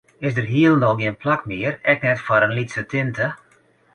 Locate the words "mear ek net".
1.51-2.23